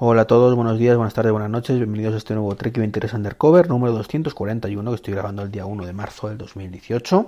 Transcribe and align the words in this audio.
Hola 0.00 0.22
a 0.22 0.26
todos, 0.28 0.54
buenos 0.54 0.78
días, 0.78 0.96
buenas 0.96 1.12
tardes, 1.12 1.32
buenas 1.32 1.50
noches, 1.50 1.76
bienvenidos 1.76 2.14
a 2.14 2.18
este 2.18 2.32
nuevo 2.32 2.54
Trek 2.54 2.78
23 2.78 3.14
Undercover 3.14 3.68
número 3.68 3.92
241 3.94 4.90
que 4.92 4.94
estoy 4.94 5.12
grabando 5.12 5.42
el 5.42 5.50
día 5.50 5.66
1 5.66 5.86
de 5.86 5.92
marzo 5.92 6.28
del 6.28 6.38
2018. 6.38 7.26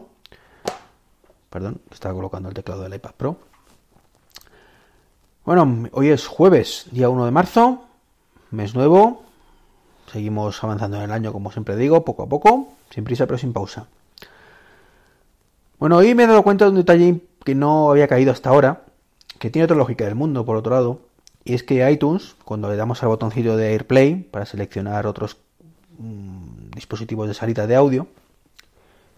Perdón, 1.50 1.80
estaba 1.90 2.14
colocando 2.14 2.48
el 2.48 2.54
teclado 2.54 2.82
del 2.82 2.94
iPad 2.94 3.10
Pro. 3.16 3.38
Bueno, 5.44 5.88
hoy 5.90 6.10
es 6.10 6.28
jueves, 6.28 6.86
día 6.92 7.08
1 7.08 7.24
de 7.24 7.30
marzo, 7.32 7.86
mes 8.52 8.72
nuevo. 8.76 9.24
Seguimos 10.12 10.62
avanzando 10.62 10.98
en 10.98 11.02
el 11.02 11.10
año, 11.10 11.32
como 11.32 11.50
siempre 11.50 11.74
digo, 11.74 12.04
poco 12.04 12.22
a 12.22 12.28
poco, 12.28 12.68
sin 12.90 13.02
prisa 13.02 13.26
pero 13.26 13.36
sin 13.36 13.52
pausa. 13.52 13.88
Bueno, 15.80 15.96
hoy 15.96 16.14
me 16.14 16.22
he 16.22 16.26
dado 16.28 16.44
cuenta 16.44 16.66
de 16.66 16.70
un 16.70 16.76
detalle 16.76 17.20
que 17.44 17.56
no 17.56 17.90
había 17.90 18.06
caído 18.06 18.30
hasta 18.30 18.50
ahora, 18.50 18.82
que 19.40 19.50
tiene 19.50 19.64
otra 19.64 19.76
lógica 19.76 20.04
del 20.04 20.14
mundo, 20.14 20.44
por 20.44 20.56
otro 20.56 20.72
lado, 20.72 21.09
y 21.44 21.54
es 21.54 21.62
que 21.62 21.90
iTunes, 21.90 22.36
cuando 22.44 22.68
le 22.68 22.76
damos 22.76 23.02
al 23.02 23.08
botoncillo 23.08 23.56
de 23.56 23.68
AirPlay 23.68 24.16
para 24.16 24.46
seleccionar 24.46 25.06
otros 25.06 25.38
mmm, 25.98 26.70
dispositivos 26.74 27.28
de 27.28 27.34
salida 27.34 27.66
de 27.66 27.76
audio, 27.76 28.08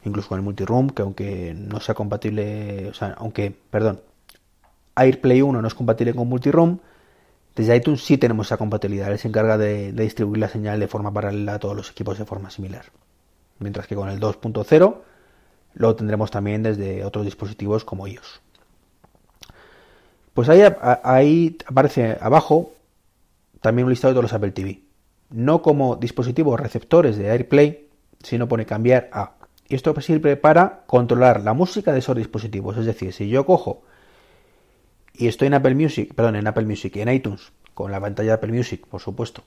incluso 0.04 0.28
con 0.28 0.38
el 0.38 0.44
multiroom, 0.44 0.90
que 0.90 1.02
aunque 1.02 1.54
no 1.54 1.80
sea 1.80 1.94
compatible, 1.94 2.88
o 2.88 2.94
sea, 2.94 3.14
aunque, 3.18 3.54
perdón, 3.70 4.00
AirPlay 4.94 5.42
1 5.42 5.60
no 5.60 5.68
es 5.68 5.74
compatible 5.74 6.14
con 6.14 6.28
multiroom, 6.28 6.78
desde 7.56 7.76
iTunes 7.76 8.02
sí 8.04 8.18
tenemos 8.18 8.46
esa 8.46 8.56
compatibilidad. 8.56 9.10
Él 9.12 9.18
se 9.18 9.28
encarga 9.28 9.58
de, 9.58 9.92
de, 9.92 10.02
distribuir 10.02 10.38
la 10.38 10.48
señal 10.48 10.80
de 10.80 10.88
forma 10.88 11.12
paralela 11.12 11.54
a 11.54 11.58
todos 11.58 11.76
los 11.76 11.90
equipos 11.90 12.18
de 12.18 12.24
forma 12.24 12.50
similar. 12.50 12.86
Mientras 13.58 13.86
que 13.86 13.94
con 13.94 14.08
el 14.08 14.20
2.0 14.20 14.96
lo 15.74 15.96
tendremos 15.96 16.30
también 16.30 16.62
desde 16.62 17.04
otros 17.04 17.24
dispositivos 17.24 17.84
como 17.84 18.06
iOS. 18.06 18.40
Pues 20.34 20.48
ahí, 20.48 21.56
aparece 21.66 22.16
abajo 22.20 22.72
también 23.60 23.84
un 23.84 23.90
listado 23.90 24.12
de 24.12 24.14
todos 24.14 24.24
los 24.24 24.32
Apple 24.32 24.52
TV. 24.52 24.80
No 25.30 25.62
como 25.62 25.96
dispositivos 25.96 26.58
receptores 26.58 27.16
de 27.16 27.30
AirPlay, 27.30 27.88
sino 28.22 28.48
pone 28.48 28.66
cambiar 28.66 29.08
a. 29.12 29.32
Y 29.68 29.74
esto 29.74 29.98
sirve 30.00 30.36
para 30.36 30.82
controlar 30.86 31.42
la 31.42 31.54
música 31.54 31.92
de 31.92 32.00
esos 32.00 32.16
dispositivos. 32.16 32.76
Es 32.76 32.86
decir, 32.86 33.12
si 33.12 33.28
yo 33.28 33.46
cojo 33.46 33.82
y 35.14 35.28
estoy 35.28 35.48
en 35.48 35.54
Apple 35.54 35.74
Music, 35.74 36.14
perdón, 36.14 36.36
en 36.36 36.46
Apple 36.46 36.64
Music 36.64 36.96
y 36.96 37.00
en 37.00 37.08
iTunes, 37.10 37.52
con 37.74 37.90
la 37.90 38.00
pantalla 38.00 38.28
de 38.30 38.34
Apple 38.34 38.52
Music, 38.52 38.86
por 38.86 39.00
supuesto, 39.00 39.42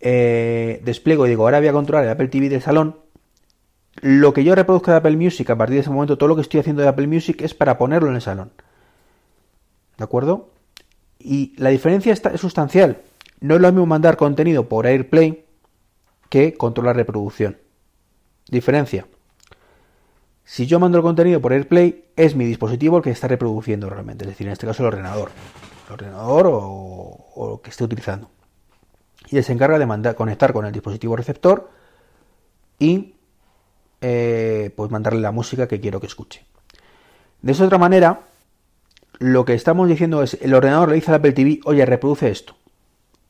eh, 0.00 0.80
despliego 0.84 1.26
y 1.26 1.30
digo, 1.30 1.44
ahora 1.44 1.58
voy 1.58 1.68
a 1.68 1.72
controlar 1.72 2.04
el 2.04 2.10
Apple 2.10 2.28
TV 2.28 2.48
del 2.48 2.62
salón, 2.62 2.96
lo 4.00 4.32
que 4.34 4.44
yo 4.44 4.54
reproduzca 4.54 4.92
de 4.92 4.98
Apple 4.98 5.16
Music 5.16 5.48
a 5.50 5.56
partir 5.56 5.76
de 5.76 5.80
ese 5.80 5.90
momento, 5.90 6.18
todo 6.18 6.28
lo 6.28 6.36
que 6.36 6.42
estoy 6.42 6.60
haciendo 6.60 6.82
de 6.82 6.88
Apple 6.88 7.06
Music 7.06 7.40
es 7.42 7.54
para 7.54 7.78
ponerlo 7.78 8.10
en 8.10 8.16
el 8.16 8.22
salón. 8.22 8.50
¿De 9.96 10.04
acuerdo? 10.04 10.50
Y 11.18 11.54
la 11.56 11.70
diferencia 11.70 12.12
es 12.12 12.40
sustancial. 12.40 13.02
No 13.40 13.54
es 13.54 13.60
lo 13.60 13.70
mismo 13.72 13.86
mandar 13.86 14.16
contenido 14.16 14.68
por 14.68 14.86
AirPlay 14.86 15.44
que 16.28 16.54
controlar 16.54 16.96
reproducción. 16.96 17.58
Diferencia. 18.48 19.06
Si 20.44 20.66
yo 20.66 20.78
mando 20.78 20.98
el 20.98 21.02
contenido 21.02 21.40
por 21.40 21.52
AirPlay, 21.52 22.04
es 22.16 22.34
mi 22.36 22.44
dispositivo 22.44 22.98
el 22.98 23.02
que 23.02 23.10
está 23.10 23.28
reproduciendo 23.28 23.88
realmente. 23.88 24.24
Es 24.24 24.30
decir, 24.30 24.46
en 24.46 24.52
este 24.52 24.66
caso 24.66 24.82
el 24.82 24.88
ordenador. 24.88 25.30
El 25.86 25.94
ordenador 25.94 26.46
o, 26.50 27.50
lo 27.50 27.60
que 27.62 27.70
esté 27.70 27.84
utilizando. 27.84 28.30
Y 29.30 29.42
se 29.42 29.52
encarga 29.52 29.78
de 29.78 29.86
mandar, 29.86 30.14
conectar 30.14 30.52
con 30.52 30.66
el 30.66 30.72
dispositivo 30.72 31.16
receptor 31.16 31.70
y 32.78 33.14
eh, 34.02 34.70
pues 34.76 34.90
mandarle 34.90 35.20
la 35.20 35.32
música 35.32 35.66
que 35.66 35.80
quiero 35.80 35.98
que 35.98 36.06
escuche. 36.06 36.44
De 37.40 37.52
esa 37.52 37.64
otra 37.64 37.78
manera, 37.78 38.20
lo 39.18 39.44
que 39.44 39.54
estamos 39.54 39.88
diciendo 39.88 40.22
es, 40.22 40.38
el 40.40 40.54
ordenador 40.54 40.88
le 40.88 40.96
dice 40.96 41.10
al 41.10 41.16
Apple 41.16 41.32
TV, 41.32 41.60
oye, 41.64 41.84
reproduce 41.86 42.30
esto. 42.30 42.54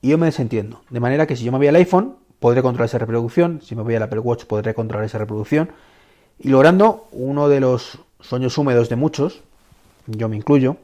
Y 0.00 0.10
yo 0.10 0.18
me 0.18 0.26
desentiendo. 0.26 0.82
De 0.90 1.00
manera 1.00 1.26
que 1.26 1.36
si 1.36 1.44
yo 1.44 1.52
me 1.52 1.58
voy 1.58 1.68
al 1.68 1.76
iPhone, 1.76 2.16
podré 2.40 2.62
controlar 2.62 2.86
esa 2.86 2.98
reproducción. 2.98 3.60
Si 3.62 3.74
me 3.74 3.82
voy 3.82 3.94
al 3.94 4.02
Apple 4.02 4.20
Watch, 4.20 4.44
podré 4.44 4.74
controlar 4.74 5.06
esa 5.06 5.18
reproducción. 5.18 5.70
Y 6.38 6.48
logrando 6.48 7.06
uno 7.12 7.48
de 7.48 7.60
los 7.60 7.98
sueños 8.20 8.58
húmedos 8.58 8.88
de 8.88 8.96
muchos, 8.96 9.42
yo 10.06 10.28
me 10.28 10.36
incluyo, 10.36 10.76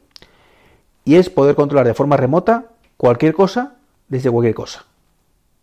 y 1.04 1.16
es 1.16 1.30
poder 1.30 1.54
controlar 1.54 1.86
de 1.86 1.94
forma 1.94 2.16
remota 2.16 2.66
cualquier 2.96 3.34
cosa 3.34 3.76
desde 4.08 4.30
cualquier 4.30 4.54
cosa. 4.54 4.84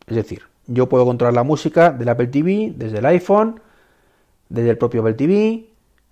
Es 0.07 0.15
decir, 0.15 0.43
yo 0.67 0.89
puedo 0.89 1.05
controlar 1.05 1.33
la 1.33 1.43
música 1.43 1.91
del 1.91 2.09
Apple 2.09 2.27
TV 2.27 2.73
desde 2.75 2.99
el 2.99 3.05
iPhone, 3.05 3.59
desde 4.49 4.71
el 4.71 4.77
propio 4.77 5.01
Apple 5.01 5.13
TV, 5.13 5.65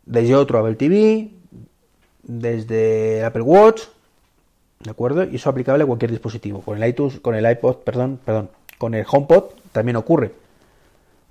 desde 0.05 0.35
otro 0.35 0.59
Apple 0.59 0.75
TV, 0.75 1.31
desde 2.25 3.23
Apple 3.23 3.43
Watch, 3.43 3.83
¿de 4.79 4.91
acuerdo? 4.91 5.23
Y 5.23 5.27
eso 5.27 5.35
es 5.35 5.47
aplicable 5.47 5.83
a 5.83 5.87
cualquier 5.87 6.11
dispositivo. 6.11 6.61
Con 6.61 6.81
el 6.81 6.89
iTunes, 6.89 7.19
con 7.19 7.35
el 7.35 7.49
iPod, 7.49 7.77
perdón, 7.77 8.19
perdón, 8.23 8.49
con 8.77 8.93
el 8.93 9.05
HomePod 9.09 9.45
también 9.71 9.95
ocurre. 9.95 10.31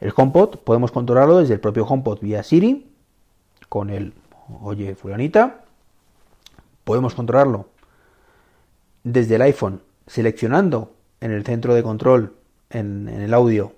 El 0.00 0.12
HomePod 0.14 0.58
podemos 0.58 0.90
controlarlo 0.92 1.38
desde 1.38 1.54
el 1.54 1.60
propio 1.60 1.84
HomePod 1.84 2.20
vía 2.20 2.42
Siri, 2.42 2.90
con 3.68 3.90
el 3.90 4.12
Oye 4.62 4.94
Fulanita. 4.94 5.64
Podemos 6.84 7.14
controlarlo 7.14 7.66
desde 9.02 9.36
el 9.36 9.42
iPhone, 9.42 9.80
seleccionando 10.06 10.94
en 11.20 11.32
el 11.32 11.44
centro 11.44 11.74
de 11.74 11.82
control, 11.82 12.34
en, 12.70 13.08
en 13.08 13.22
el 13.22 13.32
audio, 13.32 13.72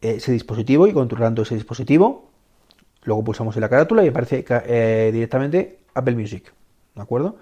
ese 0.00 0.32
dispositivo 0.32 0.86
y 0.86 0.92
controlando 0.92 1.42
ese 1.42 1.54
dispositivo. 1.54 2.28
Luego 3.04 3.24
pulsamos 3.24 3.56
en 3.56 3.62
la 3.62 3.68
carátula 3.68 4.04
y 4.04 4.08
aparece 4.08 4.44
eh, 4.48 5.10
directamente 5.12 5.78
Apple 5.94 6.16
Music. 6.16 6.52
¿De 6.94 7.02
acuerdo? 7.02 7.36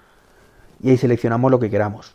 Y 0.83 0.91
ahí 0.91 0.97
seleccionamos 0.97 1.51
lo 1.51 1.59
que 1.59 1.71
queramos. 1.71 2.15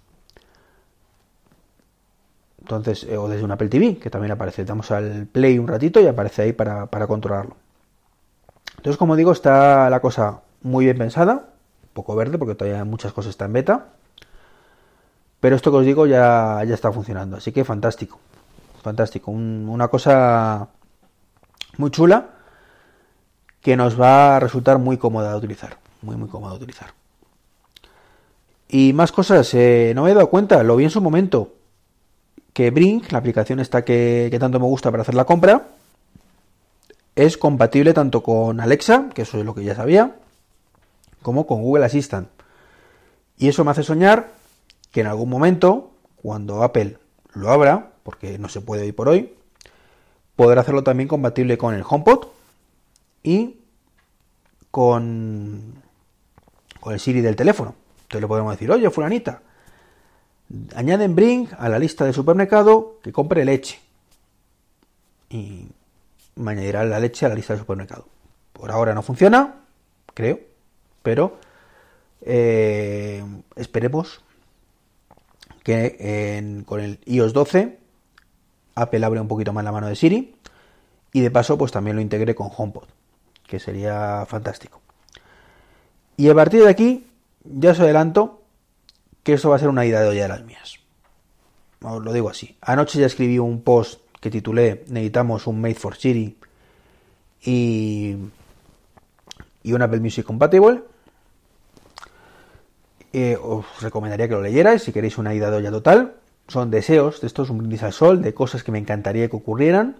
Entonces, 2.59 3.03
eh, 3.05 3.17
o 3.17 3.29
desde 3.29 3.45
un 3.45 3.51
Apple 3.51 3.69
TV, 3.69 3.97
que 3.97 4.09
también 4.09 4.31
aparece. 4.31 4.65
Damos 4.65 4.91
al 4.91 5.27
play 5.27 5.57
un 5.57 5.67
ratito 5.67 6.01
y 6.01 6.07
aparece 6.07 6.41
ahí 6.41 6.53
para, 6.53 6.87
para 6.87 7.07
controlarlo. 7.07 7.55
Entonces, 8.75 8.97
como 8.97 9.15
digo, 9.15 9.31
está 9.31 9.89
la 9.89 10.01
cosa 10.01 10.41
muy 10.61 10.85
bien 10.85 10.97
pensada. 10.97 11.33
Un 11.83 11.93
poco 11.93 12.15
verde, 12.15 12.37
porque 12.37 12.55
todavía 12.55 12.83
muchas 12.83 13.13
cosas 13.13 13.31
están 13.31 13.47
en 13.47 13.53
beta. 13.53 13.85
Pero 15.39 15.55
esto 15.55 15.71
que 15.71 15.77
os 15.77 15.85
digo 15.85 16.07
ya, 16.07 16.61
ya 16.65 16.73
está 16.73 16.91
funcionando. 16.91 17.37
Así 17.37 17.51
que 17.51 17.63
fantástico. 17.63 18.19
Fantástico. 18.83 19.31
Un, 19.31 19.67
una 19.69 19.87
cosa 19.87 20.67
muy 21.77 21.91
chula 21.91 22.31
que 23.61 23.75
nos 23.75 23.99
va 23.99 24.35
a 24.35 24.39
resultar 24.39 24.77
muy 24.79 24.97
cómoda 24.97 25.31
de 25.31 25.37
utilizar. 25.37 25.77
Muy, 26.01 26.15
muy 26.15 26.29
cómoda 26.29 26.51
de 26.51 26.57
utilizar. 26.57 26.93
Y 28.69 28.93
más 28.93 29.11
cosas, 29.11 29.53
eh, 29.53 29.93
no 29.95 30.03
me 30.03 30.11
he 30.11 30.13
dado 30.13 30.29
cuenta, 30.29 30.61
lo 30.63 30.75
vi 30.75 30.83
en 30.83 30.89
su 30.89 31.01
momento, 31.01 31.53
que 32.53 32.71
Brink, 32.71 33.11
la 33.11 33.19
aplicación 33.19 33.59
esta 33.59 33.85
que, 33.85 34.35
tanto 34.39 34.59
me 34.59 34.65
gusta 34.65 34.91
para 34.91 35.03
hacer 35.03 35.15
la 35.15 35.25
compra, 35.25 35.69
es 37.15 37.37
compatible 37.37 37.93
tanto 37.93 38.21
con 38.21 38.59
Alexa, 38.59 39.09
que 39.13 39.21
eso 39.21 39.39
es 39.39 39.45
lo 39.45 39.55
que 39.55 39.63
ya 39.63 39.75
sabía, 39.75 40.15
como 41.21 41.47
con 41.47 41.61
Google 41.61 41.85
Assistant. 41.85 42.27
Y 43.37 43.47
eso 43.47 43.63
me 43.63 43.71
hace 43.71 43.83
soñar 43.83 44.31
que 44.91 45.01
en 45.01 45.07
algún 45.07 45.29
momento, 45.29 45.91
cuando 46.21 46.63
Apple 46.63 46.97
lo 47.33 47.49
abra, 47.51 47.91
porque 48.03 48.37
no 48.37 48.49
se 48.49 48.61
puede 48.61 48.83
hoy 48.83 48.91
por 48.91 49.07
hoy, 49.07 49.33
podrá 50.35 50.61
hacerlo 50.61 50.83
también 50.83 51.07
compatible 51.07 51.57
con 51.57 51.73
el 51.73 51.83
HomePod 51.87 52.27
y 53.23 53.57
con, 54.71 55.81
con 56.87 56.93
el 56.93 57.01
Siri 57.01 57.19
del 57.19 57.35
teléfono. 57.35 57.75
Entonces 58.03 58.21
le 58.21 58.27
podemos 58.29 58.53
decir, 58.53 58.71
oye, 58.71 58.89
fulanita, 58.89 59.41
añaden 60.73 61.17
Brink 61.17 61.51
a 61.59 61.67
la 61.67 61.79
lista 61.79 62.05
de 62.05 62.13
supermercado 62.13 62.99
que 63.03 63.11
compre 63.11 63.43
leche. 63.43 63.77
Y 65.29 65.67
me 66.35 66.51
añadirá 66.51 66.85
la 66.85 67.01
leche 67.01 67.25
a 67.25 67.29
la 67.29 67.35
lista 67.35 67.51
de 67.51 67.59
supermercado. 67.59 68.07
Por 68.53 68.71
ahora 68.71 68.93
no 68.93 69.01
funciona, 69.01 69.55
creo, 70.13 70.39
pero 71.03 71.37
eh, 72.21 73.21
esperemos 73.57 74.21
que 75.63 75.97
en, 76.37 76.63
con 76.63 76.79
el 76.79 77.01
iOS 77.03 77.33
12 77.33 77.79
Apple 78.75 79.05
abre 79.05 79.19
un 79.19 79.27
poquito 79.27 79.51
más 79.51 79.65
la 79.65 79.73
mano 79.73 79.87
de 79.87 79.97
Siri 79.97 80.37
y 81.11 81.19
de 81.19 81.31
paso 81.31 81.57
pues 81.57 81.73
también 81.73 81.97
lo 81.97 82.01
integre 82.01 82.33
con 82.33 82.49
HomePod, 82.55 82.87
que 83.45 83.59
sería 83.59 84.25
fantástico. 84.25 84.79
Y 86.17 86.29
a 86.29 86.35
partir 86.35 86.63
de 86.63 86.69
aquí 86.69 87.07
ya 87.43 87.71
os 87.71 87.79
adelanto 87.79 88.41
que 89.23 89.33
eso 89.33 89.49
va 89.49 89.57
a 89.57 89.59
ser 89.59 89.69
una 89.69 89.85
ida 89.85 90.01
de 90.01 90.09
olla 90.09 90.23
de 90.23 90.29
las 90.29 90.43
mías. 90.43 90.79
Os 91.81 92.03
lo 92.03 92.11
digo 92.11 92.29
así. 92.29 92.57
Anoche 92.61 92.99
ya 92.99 93.05
escribí 93.05 93.37
un 93.39 93.61
post 93.61 94.01
que 94.19 94.31
titulé 94.31 94.83
Necesitamos 94.87 95.45
un 95.45 95.61
Made 95.61 95.75
for 95.75 95.95
Siri 95.95 96.37
y, 97.43 98.15
y 99.63 99.73
un 99.73 99.81
Apple 99.81 99.99
Music 99.99 100.25
Compatible. 100.25 100.81
Eh, 103.13 103.37
os 103.41 103.65
recomendaría 103.81 104.27
que 104.27 104.33
lo 104.33 104.41
leyerais 104.41 104.83
si 104.83 104.91
queréis 104.91 105.17
una 105.17 105.33
ida 105.33 105.51
de 105.51 105.57
olla 105.57 105.71
total. 105.71 106.15
Son 106.47 106.71
deseos, 106.71 107.21
de 107.21 107.27
estos 107.27 107.49
un 107.49 107.59
brindis 107.59 107.83
al 107.83 107.93
sol, 107.93 108.21
de 108.21 108.33
cosas 108.33 108.63
que 108.63 108.71
me 108.71 108.79
encantaría 108.79 109.29
que 109.29 109.35
ocurrieran. 109.35 109.97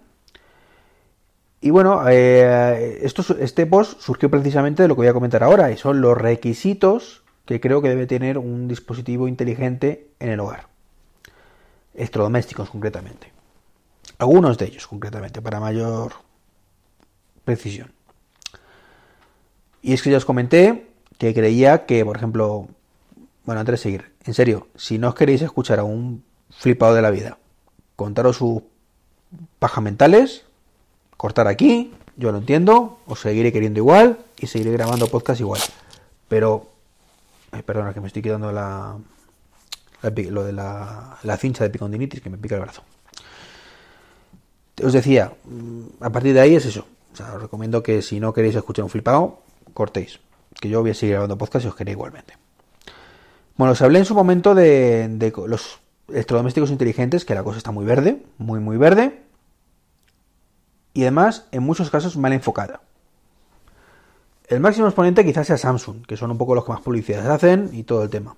Y 1.59 1.71
bueno, 1.71 2.07
eh, 2.07 2.99
esto, 3.01 3.23
este 3.39 3.65
post 3.65 3.99
surgió 3.99 4.29
precisamente 4.29 4.83
de 4.83 4.87
lo 4.87 4.95
que 4.95 5.01
voy 5.01 5.07
a 5.07 5.13
comentar 5.13 5.43
ahora, 5.43 5.71
y 5.71 5.77
son 5.77 6.01
los 6.01 6.17
requisitos 6.17 7.23
que 7.45 7.59
creo 7.59 7.81
que 7.81 7.89
debe 7.89 8.05
tener 8.05 8.37
un 8.37 8.67
dispositivo 8.67 9.27
inteligente 9.27 10.09
en 10.19 10.29
el 10.29 10.39
hogar. 10.39 10.67
electrodomésticos 11.95 12.69
concretamente. 12.69 13.31
Algunos 14.19 14.57
de 14.57 14.65
ellos 14.65 14.85
concretamente, 14.85 15.41
para 15.41 15.59
mayor 15.59 16.13
precisión. 17.43 17.91
Y 19.81 19.93
es 19.93 20.01
que 20.01 20.11
ya 20.11 20.17
os 20.17 20.25
comenté 20.25 20.89
que 21.17 21.33
creía 21.33 21.85
que, 21.85 22.03
por 22.03 22.17
ejemplo, 22.17 22.67
bueno, 23.45 23.61
antes 23.61 23.73
de 23.73 23.77
seguir, 23.77 24.11
en 24.25 24.33
serio, 24.33 24.67
si 24.75 24.97
no 24.97 25.07
os 25.09 25.15
queréis 25.15 25.41
escuchar 25.41 25.79
a 25.79 25.83
un 25.83 26.23
flipado 26.51 26.93
de 26.93 27.01
la 27.01 27.11
vida, 27.11 27.37
contaros 27.95 28.37
sus 28.37 28.61
pajas 29.57 29.83
mentales, 29.83 30.46
cortar 31.17 31.47
aquí, 31.47 31.93
yo 32.15 32.31
lo 32.31 32.37
entiendo, 32.37 32.99
os 33.05 33.19
seguiré 33.19 33.51
queriendo 33.51 33.79
igual 33.79 34.19
y 34.39 34.47
seguiré 34.47 34.71
grabando 34.71 35.07
podcast 35.07 35.39
igual. 35.41 35.61
Pero, 36.27 36.67
perdona 37.65 37.93
que 37.93 38.01
me 38.01 38.07
estoy 38.07 38.21
quedando 38.21 38.51
la, 38.51 38.97
lo 40.01 40.43
de 40.43 40.53
la, 40.53 41.17
la 41.23 41.37
cincha 41.37 41.63
de 41.63 41.69
picondinitis 41.69 42.21
que 42.21 42.29
me 42.29 42.37
pica 42.37 42.55
el 42.55 42.61
brazo. 42.61 42.83
Os 44.83 44.93
decía, 44.93 45.33
mm, 45.45 46.03
a 46.03 46.09
partir 46.11 46.33
de 46.33 46.41
ahí 46.41 46.55
es 46.55 46.65
eso. 46.65 46.85
O 47.13 47.15
sea, 47.15 47.33
os 47.33 47.41
recomiendo 47.41 47.81
que 47.81 48.01
si 48.01 48.19
no 48.19 48.33
queréis 48.33 48.55
escuchar 48.55 48.83
un 48.83 48.89
flipado, 48.89 49.39
cortéis. 49.73 50.19
Que 50.59 50.69
yo 50.69 50.81
voy 50.81 50.91
a 50.91 50.93
seguir 50.93 51.13
grabando 51.13 51.37
podcast 51.37 51.65
y 51.65 51.67
os 51.67 51.75
queréis 51.75 51.95
igualmente. 51.95 52.33
Bueno, 53.57 53.73
os 53.73 53.81
hablé 53.81 53.99
en 53.99 54.05
su 54.05 54.13
momento 54.13 54.53
de, 54.53 55.07
de 55.07 55.33
los 55.47 55.79
electrodomésticos 56.09 56.69
inteligentes, 56.69 57.25
que 57.25 57.33
la 57.33 57.43
cosa 57.43 57.57
está 57.57 57.71
muy 57.71 57.85
verde, 57.85 58.23
muy, 58.37 58.59
muy 58.59 58.77
verde. 58.77 59.26
Y 60.97 61.03
además, 61.03 61.45
en 61.51 61.61
muchos 61.61 61.91
casos, 61.91 62.17
mal 62.17 62.33
enfocada. 62.33 62.81
El 64.47 64.59
máximo 64.59 64.87
exponente 64.87 65.23
quizás 65.23 65.45
sea 65.45 65.55
Samsung, 65.55 66.03
que 66.07 66.17
son 66.17 66.31
un 66.31 66.39
poco 66.39 66.55
los 66.55 66.65
que 66.65 66.71
más 66.71 66.81
publicidades 66.81 67.27
hacen 67.27 67.69
y 67.71 67.83
todo 67.83 68.01
el 68.01 68.09
tema. 68.09 68.35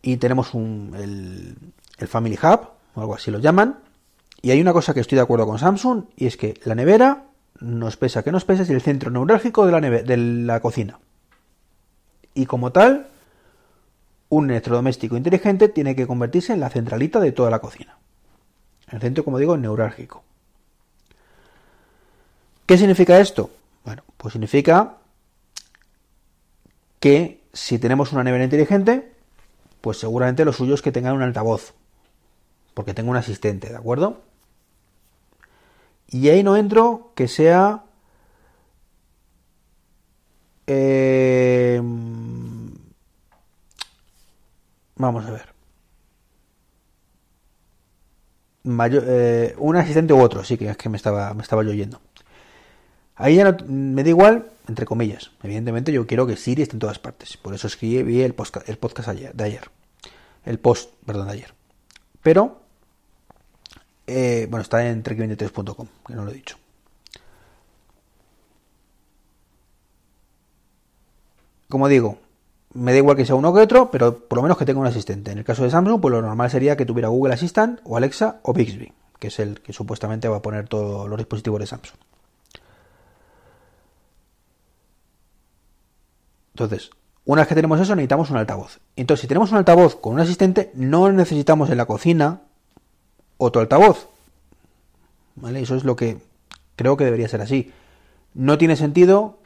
Y 0.00 0.16
tenemos 0.16 0.54
un, 0.54 0.94
el, 0.96 2.08
Family 2.08 2.38
Hub, 2.42 2.60
o 2.94 3.00
algo 3.02 3.14
así 3.14 3.30
lo 3.30 3.40
llaman. 3.40 3.80
Y 4.40 4.52
hay 4.52 4.62
una 4.62 4.72
cosa 4.72 4.94
que 4.94 5.00
estoy 5.00 5.16
de 5.16 5.22
acuerdo 5.22 5.44
con 5.44 5.58
Samsung, 5.58 6.04
y 6.16 6.24
es 6.24 6.38
que 6.38 6.58
la 6.64 6.74
nevera 6.74 7.26
nos 7.58 7.98
pesa 7.98 8.22
que 8.22 8.32
nos 8.32 8.46
pesa 8.46 8.62
es 8.62 8.70
el 8.70 8.80
centro 8.80 9.10
neurálgico 9.10 9.66
de 9.66 10.16
la 10.16 10.60
cocina. 10.60 10.98
Y 12.32 12.46
como 12.46 12.72
tal, 12.72 13.08
un 14.30 14.50
electrodoméstico 14.50 15.18
inteligente 15.18 15.68
tiene 15.68 15.94
que 15.94 16.06
convertirse 16.06 16.54
en 16.54 16.60
la 16.60 16.70
centralita 16.70 17.20
de 17.20 17.32
toda 17.32 17.50
la 17.50 17.58
cocina. 17.58 17.98
El 18.90 19.00
centro, 19.00 19.24
como 19.24 19.38
digo, 19.38 19.56
neurálgico. 19.56 20.22
¿Qué 22.66 22.76
significa 22.76 23.18
esto? 23.18 23.50
Bueno, 23.84 24.04
pues 24.16 24.32
significa 24.32 24.96
que 27.00 27.42
si 27.52 27.78
tenemos 27.78 28.12
una 28.12 28.22
nevera 28.22 28.44
inteligente, 28.44 29.12
pues 29.80 29.98
seguramente 29.98 30.44
lo 30.44 30.52
suyo 30.52 30.74
es 30.74 30.82
que 30.82 30.92
tengan 30.92 31.14
un 31.14 31.22
altavoz, 31.22 31.74
porque 32.74 32.94
tengo 32.94 33.10
un 33.10 33.16
asistente, 33.16 33.68
¿de 33.70 33.76
acuerdo? 33.76 34.20
Y 36.08 36.28
ahí 36.28 36.42
no 36.42 36.56
entro 36.56 37.12
que 37.14 37.28
sea... 37.28 37.84
Eh, 40.66 41.80
vamos 44.96 45.26
a 45.26 45.30
ver. 45.30 45.49
Eh, 48.92 49.54
un 49.58 49.76
asistente 49.76 50.12
u 50.12 50.20
otro, 50.20 50.44
sí 50.44 50.56
que 50.56 50.68
es 50.68 50.76
que 50.76 50.88
me 50.88 50.96
estaba, 50.96 51.32
me 51.34 51.42
estaba 51.42 51.62
yo 51.62 51.70
oyendo. 51.70 52.00
Ahí 53.16 53.36
ya 53.36 53.44
no, 53.44 53.56
me 53.66 54.02
da 54.02 54.08
igual, 54.08 54.50
entre 54.68 54.86
comillas. 54.86 55.30
Evidentemente 55.42 55.92
yo 55.92 56.06
quiero 56.06 56.26
que 56.26 56.36
Siri 56.36 56.62
esté 56.62 56.76
en 56.76 56.80
todas 56.80 56.98
partes. 56.98 57.36
Por 57.36 57.54
eso 57.54 57.66
escribí 57.66 58.22
el 58.22 58.34
podcast, 58.34 58.68
el 58.68 58.78
podcast 58.78 59.08
de 59.10 59.44
ayer. 59.44 59.70
El 60.44 60.58
post, 60.58 60.90
perdón, 61.04 61.26
de 61.26 61.34
ayer. 61.34 61.54
Pero 62.22 62.60
eh, 64.12 64.48
bueno, 64.50 64.62
está 64.62 64.88
en 64.88 65.04
trek23.com, 65.04 65.86
que 66.06 66.14
no 66.14 66.24
lo 66.24 66.32
he 66.32 66.34
dicho. 66.34 66.56
Como 71.68 71.86
digo, 71.86 72.18
me 72.72 72.92
da 72.92 72.98
igual 72.98 73.16
que 73.16 73.26
sea 73.26 73.34
uno 73.34 73.52
que 73.52 73.60
otro, 73.60 73.90
pero 73.90 74.18
por 74.18 74.36
lo 74.36 74.42
menos 74.42 74.56
que 74.56 74.64
tenga 74.64 74.80
un 74.80 74.86
asistente. 74.86 75.32
En 75.32 75.38
el 75.38 75.44
caso 75.44 75.64
de 75.64 75.70
Samsung, 75.70 76.00
pues 76.00 76.12
lo 76.12 76.22
normal 76.22 76.50
sería 76.50 76.76
que 76.76 76.86
tuviera 76.86 77.08
Google 77.08 77.34
Assistant 77.34 77.80
o 77.84 77.96
Alexa 77.96 78.40
o 78.42 78.52
Bixby, 78.52 78.92
que 79.18 79.28
es 79.28 79.38
el 79.40 79.60
que 79.60 79.72
supuestamente 79.72 80.28
va 80.28 80.36
a 80.36 80.42
poner 80.42 80.68
todos 80.68 81.08
los 81.08 81.18
dispositivos 81.18 81.60
de 81.60 81.66
Samsung. 81.66 81.98
Entonces, 86.54 86.90
una 87.24 87.42
vez 87.42 87.48
que 87.48 87.54
tenemos 87.54 87.80
eso, 87.80 87.94
necesitamos 87.94 88.30
un 88.30 88.36
altavoz. 88.36 88.80
Entonces, 88.96 89.22
si 89.22 89.26
tenemos 89.26 89.50
un 89.50 89.58
altavoz 89.58 89.96
con 89.96 90.14
un 90.14 90.20
asistente, 90.20 90.70
no 90.74 91.10
necesitamos 91.10 91.70
en 91.70 91.78
la 91.78 91.86
cocina 91.86 92.42
otro 93.38 93.62
altavoz. 93.62 94.08
¿Vale? 95.36 95.62
Eso 95.62 95.74
es 95.74 95.84
lo 95.84 95.96
que 95.96 96.18
creo 96.76 96.96
que 96.96 97.04
debería 97.04 97.28
ser 97.28 97.40
así. 97.40 97.72
No 98.34 98.58
tiene 98.58 98.76
sentido 98.76 99.38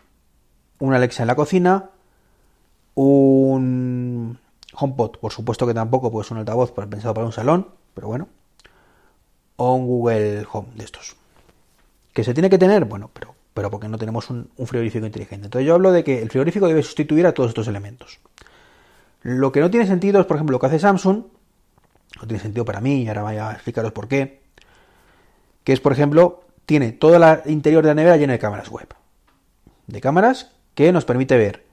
un 0.79 0.93
Alexa 0.93 1.23
en 1.23 1.29
la 1.29 1.37
cocina, 1.37 1.91
un 2.94 4.38
HomePod, 4.73 5.19
por 5.19 5.32
supuesto 5.32 5.67
que 5.67 5.75
tampoco, 5.75 6.11
pues 6.11 6.31
un 6.31 6.38
altavoz 6.38 6.73
pensado 6.73 7.14
para 7.14 7.26
un 7.26 7.32
salón, 7.32 7.69
pero 7.94 8.08
bueno, 8.08 8.29
o 9.56 9.75
un 9.75 9.87
Google 9.87 10.46
Home 10.52 10.69
de 10.75 10.85
estos. 10.85 11.17
¿Que 12.12 12.25
se 12.25 12.35
tiene 12.35 12.50
que 12.50 12.58
tener? 12.58 12.85
Bueno, 12.85 13.11
pero, 13.12 13.70
porque 13.70 13.88
no 13.88 13.99
tenemos 13.99 14.31
un, 14.31 14.50
un 14.56 14.67
frigorífico 14.67 15.06
inteligente. 15.06 15.46
Entonces 15.46 15.67
yo 15.67 15.75
hablo 15.75 15.93
de 15.93 16.05
que 16.05 16.23
el 16.23 16.31
frigorífico 16.31 16.69
debe 16.69 16.82
sustituir 16.82 17.26
a 17.26 17.35
todos 17.35 17.50
estos 17.50 17.69
elementos. 17.69 18.20
Lo 19.23 19.52
que 19.52 19.61
no 19.61 19.70
tiene 19.70 19.87
sentido 19.87 20.20
es, 20.20 20.26
por 20.26 20.37
ejemplo, 20.37 20.55
lo 20.55 20.61
que 20.61 20.67
hace 20.67 20.79
Samsung, 20.79 21.25
no 22.20 22.29
tiene 22.29 22.43
sentido 22.43 22.64
para 22.64 22.81
mí, 22.81 23.02
y 23.02 23.08
ahora 23.08 23.23
voy 23.23 23.37
a 23.37 23.52
explicaros 23.52 23.93
por 23.93 24.06
qué, 24.06 24.43
que 25.64 25.73
es, 25.73 25.81
por 25.81 25.93
ejemplo, 25.93 26.44
tiene 26.67 26.93
todo 26.93 27.17
el 27.17 27.50
interior 27.50 27.82
de 27.82 27.88
la 27.88 27.94
nevera 27.94 28.17
lleno 28.17 28.32
de 28.32 28.38
cámaras 28.38 28.69
web. 28.69 28.88
De 29.87 30.00
cámaras 30.00 30.52
que 30.75 30.93
nos 30.93 31.05
permite 31.05 31.37
ver 31.37 31.63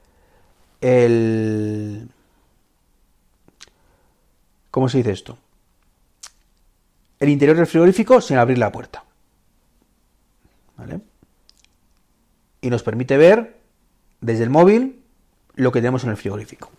el... 0.81 2.09
¿Cómo 4.69 4.89
se 4.89 4.97
dice 4.97 5.11
esto? 5.11 5.37
El 7.19 7.29
interior 7.29 7.57
del 7.57 7.67
frigorífico 7.67 8.19
sin 8.21 8.37
abrir 8.37 8.57
la 8.57 8.71
puerta. 8.71 9.03
¿Vale? 10.77 11.01
Y 12.61 12.69
nos 12.69 12.83
permite 12.83 13.17
ver 13.17 13.59
desde 14.21 14.43
el 14.43 14.49
móvil 14.49 15.01
lo 15.55 15.71
que 15.71 15.79
tenemos 15.79 16.03
en 16.03 16.11
el 16.11 16.17
frigorífico. 16.17 16.69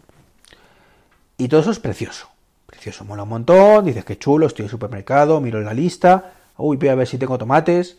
Y 1.38 1.48
todo 1.48 1.60
eso 1.60 1.70
es 1.70 1.78
precioso 1.78 2.32
precioso, 2.72 3.05
mola 3.05 3.22
un 3.22 3.29
montón, 3.29 3.84
dices 3.84 4.05
que 4.05 4.19
chulo, 4.19 4.46
estoy 4.46 4.65
en 4.65 4.67
el 4.67 4.70
supermercado, 4.70 5.41
miro 5.41 5.60
la 5.60 5.74
lista, 5.74 6.32
uy, 6.56 6.79
voy 6.79 6.88
a 6.88 6.94
ver 6.94 7.06
si 7.06 7.19
tengo 7.19 7.38
tomates. 7.38 7.98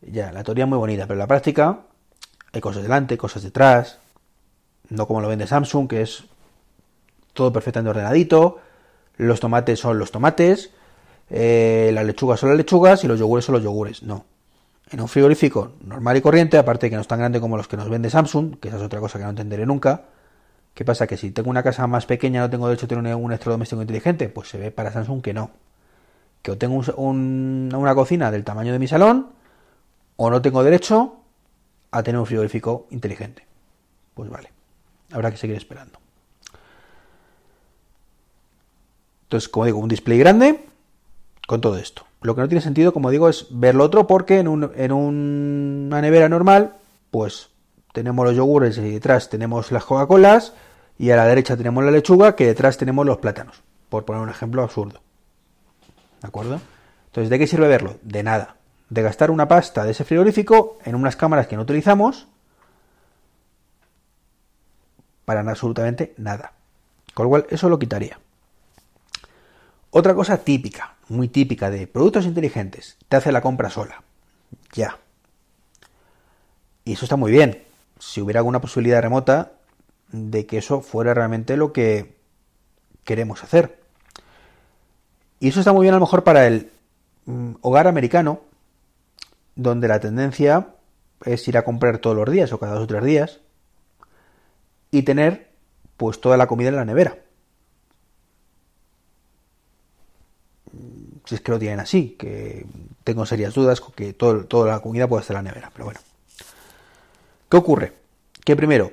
Ya, 0.00 0.32
la 0.32 0.42
teoría 0.42 0.64
es 0.64 0.68
muy 0.68 0.78
bonita, 0.78 1.04
pero 1.04 1.14
en 1.14 1.18
la 1.20 1.26
práctica 1.26 1.82
hay 2.52 2.60
cosas 2.60 2.82
delante, 2.82 3.16
cosas 3.16 3.42
detrás, 3.42 3.98
no 4.92 5.06
como 5.06 5.20
lo 5.20 5.28
vende 5.28 5.46
Samsung, 5.46 5.88
que 5.88 6.02
es 6.02 6.24
todo 7.32 7.52
perfectamente 7.52 7.90
ordenadito, 7.90 8.58
los 9.16 9.40
tomates 9.40 9.80
son 9.80 9.98
los 9.98 10.10
tomates, 10.10 10.70
eh, 11.30 11.90
las 11.94 12.04
lechugas 12.04 12.40
son 12.40 12.50
las 12.50 12.58
lechugas 12.58 13.04
y 13.04 13.08
los 13.08 13.18
yogures 13.18 13.44
son 13.44 13.54
los 13.54 13.64
yogures. 13.64 14.02
No. 14.02 14.24
En 14.90 15.00
un 15.00 15.08
frigorífico 15.08 15.72
normal 15.86 16.16
y 16.18 16.20
corriente, 16.20 16.58
aparte 16.58 16.86
de 16.86 16.90
que 16.90 16.96
no 16.96 17.02
es 17.02 17.08
tan 17.08 17.18
grande 17.18 17.40
como 17.40 17.56
los 17.56 17.68
que 17.68 17.76
nos 17.76 17.88
vende 17.88 18.10
Samsung, 18.10 18.58
que 18.58 18.68
esa 18.68 18.76
es 18.76 18.82
otra 18.82 19.00
cosa 19.00 19.18
que 19.18 19.24
no 19.24 19.30
entenderé 19.30 19.64
nunca, 19.64 20.04
¿Qué 20.74 20.84
pasa? 20.84 21.06
Que 21.06 21.16
si 21.16 21.30
tengo 21.30 21.50
una 21.50 21.62
casa 21.62 21.86
más 21.86 22.06
pequeña 22.06 22.40
no 22.40 22.50
tengo 22.50 22.66
derecho 22.66 22.86
a 22.86 22.88
tener 22.88 23.14
un 23.14 23.30
electrodoméstico 23.30 23.82
inteligente. 23.82 24.28
Pues 24.28 24.48
se 24.48 24.58
ve 24.58 24.70
para 24.70 24.90
Samsung 24.90 25.22
que 25.22 25.34
no. 25.34 25.50
Que 26.40 26.52
o 26.52 26.58
tengo 26.58 26.82
una 26.96 27.94
cocina 27.94 28.30
del 28.30 28.44
tamaño 28.44 28.72
de 28.72 28.78
mi 28.78 28.88
salón 28.88 29.28
o 30.16 30.30
no 30.30 30.42
tengo 30.42 30.64
derecho 30.64 31.16
a 31.90 32.02
tener 32.02 32.18
un 32.18 32.26
frigorífico 32.26 32.86
inteligente. 32.90 33.44
Pues 34.14 34.30
vale. 34.30 34.50
Habrá 35.12 35.30
que 35.30 35.36
seguir 35.36 35.56
esperando. 35.56 35.98
Entonces, 39.24 39.48
como 39.48 39.64
digo, 39.66 39.78
un 39.78 39.88
display 39.88 40.18
grande 40.18 40.64
con 41.46 41.60
todo 41.60 41.78
esto. 41.78 42.04
Lo 42.20 42.34
que 42.34 42.40
no 42.42 42.48
tiene 42.48 42.60
sentido, 42.60 42.92
como 42.92 43.10
digo, 43.10 43.28
es 43.28 43.46
ver 43.50 43.74
lo 43.74 43.84
otro 43.84 44.06
porque 44.06 44.38
en, 44.38 44.70
en 44.76 44.92
una 44.92 46.00
nevera 46.00 46.28
normal, 46.28 46.74
pues 47.10 47.48
tenemos 47.92 48.24
los 48.24 48.36
yogures 48.36 48.78
y 48.78 48.90
detrás 48.90 49.28
tenemos 49.28 49.72
las 49.72 49.84
Coca-Colas 49.84 50.52
y 50.98 51.10
a 51.10 51.16
la 51.16 51.26
derecha 51.26 51.56
tenemos 51.56 51.82
la 51.84 51.90
lechuga 51.90 52.36
que 52.36 52.46
detrás 52.46 52.78
tenemos 52.78 53.04
los 53.06 53.18
plátanos, 53.18 53.62
por 53.88 54.04
poner 54.04 54.22
un 54.22 54.28
ejemplo 54.28 54.62
absurdo. 54.62 55.00
¿De 56.20 56.28
acuerdo? 56.28 56.60
Entonces, 57.06 57.28
¿de 57.28 57.38
qué 57.38 57.46
sirve 57.46 57.68
verlo? 57.68 57.96
De 58.02 58.22
nada. 58.22 58.56
De 58.88 59.02
gastar 59.02 59.30
una 59.30 59.48
pasta 59.48 59.84
de 59.84 59.90
ese 59.90 60.04
frigorífico 60.04 60.78
en 60.84 60.94
unas 60.94 61.16
cámaras 61.16 61.46
que 61.46 61.56
no 61.56 61.62
utilizamos 61.62 62.28
para 65.24 65.40
absolutamente 65.40 66.14
nada. 66.16 66.52
Con 67.14 67.24
lo 67.24 67.30
cual, 67.30 67.46
eso 67.50 67.68
lo 67.68 67.78
quitaría. 67.78 68.18
Otra 69.90 70.14
cosa 70.14 70.38
típica, 70.38 70.94
muy 71.08 71.28
típica 71.28 71.70
de 71.70 71.86
productos 71.86 72.24
inteligentes, 72.24 72.96
te 73.08 73.16
hace 73.16 73.30
la 73.30 73.42
compra 73.42 73.68
sola. 73.68 74.02
Ya. 74.72 74.98
Y 76.84 76.94
eso 76.94 77.04
está 77.04 77.16
muy 77.16 77.30
bien 77.30 77.62
si 77.98 78.20
hubiera 78.20 78.40
alguna 78.40 78.60
posibilidad 78.60 79.02
remota 79.02 79.52
de 80.10 80.46
que 80.46 80.58
eso 80.58 80.80
fuera 80.80 81.14
realmente 81.14 81.56
lo 81.56 81.72
que 81.72 82.16
queremos 83.04 83.44
hacer. 83.44 83.80
Y 85.40 85.48
eso 85.48 85.60
está 85.60 85.72
muy 85.72 85.82
bien 85.84 85.94
a 85.94 85.98
lo 85.98 86.06
mejor 86.06 86.24
para 86.24 86.46
el 86.46 86.70
mm, 87.26 87.52
hogar 87.60 87.86
americano, 87.86 88.40
donde 89.54 89.88
la 89.88 90.00
tendencia 90.00 90.68
es 91.24 91.46
ir 91.46 91.58
a 91.58 91.64
comprar 91.64 91.98
todos 91.98 92.16
los 92.16 92.30
días 92.30 92.52
o 92.52 92.58
cada 92.58 92.74
dos 92.74 92.84
o 92.84 92.86
tres 92.86 93.04
días 93.04 93.41
y 94.92 95.02
tener 95.02 95.50
pues 95.96 96.20
toda 96.20 96.36
la 96.36 96.46
comida 96.46 96.68
en 96.68 96.76
la 96.76 96.84
nevera. 96.84 97.18
Si 101.24 101.34
es 101.34 101.40
que 101.40 101.50
lo 101.50 101.58
tienen 101.58 101.80
así, 101.80 102.14
que 102.18 102.66
tengo 103.02 103.26
serias 103.26 103.54
dudas 103.54 103.80
con 103.80 103.92
que 103.94 104.12
toda 104.12 104.66
la 104.66 104.80
comida 104.80 105.08
puede 105.08 105.22
estar 105.22 105.36
en 105.36 105.44
la 105.44 105.50
nevera, 105.50 105.70
pero 105.72 105.86
bueno. 105.86 106.00
¿Qué 107.48 107.56
ocurre? 107.56 107.92
Que 108.44 108.54
primero, 108.54 108.92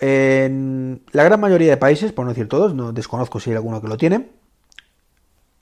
en 0.00 1.02
la 1.12 1.24
gran 1.24 1.40
mayoría 1.40 1.70
de 1.70 1.76
países, 1.76 2.12
por 2.12 2.24
no 2.24 2.32
decir 2.32 2.48
todos, 2.48 2.74
no 2.74 2.92
desconozco 2.92 3.40
si 3.40 3.50
hay 3.50 3.56
alguno 3.56 3.80
que 3.80 3.88
lo 3.88 3.96
tiene, 3.96 4.30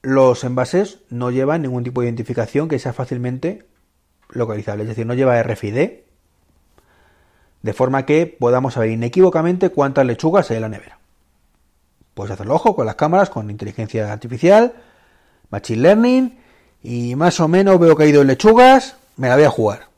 los 0.02 0.44
envases 0.44 1.00
no 1.08 1.30
llevan 1.30 1.62
ningún 1.62 1.84
tipo 1.84 2.00
de 2.00 2.08
identificación 2.08 2.68
que 2.68 2.78
sea 2.78 2.92
fácilmente 2.92 3.66
localizable, 4.28 4.82
es 4.82 4.88
decir, 4.90 5.06
no 5.06 5.14
lleva 5.14 5.42
RFID, 5.42 6.03
de 7.64 7.72
forma 7.72 8.04
que 8.04 8.26
podamos 8.26 8.74
saber 8.74 8.90
inequívocamente 8.90 9.70
cuántas 9.70 10.04
lechugas 10.04 10.50
hay 10.50 10.56
en 10.56 10.62
la 10.62 10.68
nevera. 10.68 10.98
Puedes 12.12 12.30
hacerlo 12.30 12.56
ojo 12.56 12.76
con 12.76 12.84
las 12.84 12.96
cámaras, 12.96 13.30
con 13.30 13.48
inteligencia 13.48 14.12
artificial, 14.12 14.74
machine 15.48 15.80
learning, 15.80 16.38
y 16.82 17.16
más 17.16 17.40
o 17.40 17.48
menos 17.48 17.80
veo 17.80 17.96
que 17.96 18.02
ha 18.02 18.06
ido 18.06 18.20
en 18.20 18.26
lechugas, 18.26 18.98
me 19.16 19.28
la 19.28 19.36
voy 19.36 19.44
a 19.44 19.50
jugar. 19.50 19.88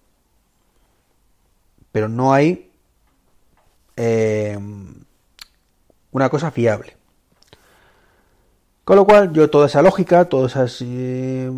Pero 1.90 2.08
no 2.08 2.32
hay 2.32 2.70
eh, 3.96 4.56
una 6.12 6.28
cosa 6.28 6.52
fiable. 6.52 6.96
Con 8.84 8.94
lo 8.94 9.04
cual, 9.04 9.32
yo 9.32 9.50
toda 9.50 9.66
esa 9.66 9.82
lógica, 9.82 10.26
toda 10.26 10.46
esa 10.46 10.66
eh, 10.82 11.50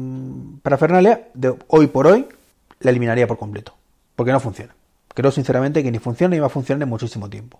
parafernalia, 0.62 1.28
de 1.34 1.54
hoy 1.66 1.88
por 1.88 2.06
hoy, 2.06 2.26
la 2.80 2.92
eliminaría 2.92 3.26
por 3.26 3.36
completo. 3.36 3.74
Porque 4.16 4.32
no 4.32 4.40
funciona. 4.40 4.77
Creo 5.18 5.32
sinceramente 5.32 5.82
que 5.82 5.90
ni 5.90 5.98
funciona 5.98 6.36
ni 6.36 6.38
va 6.38 6.46
a 6.46 6.48
funcionar 6.48 6.84
en 6.84 6.88
muchísimo 6.90 7.28
tiempo. 7.28 7.58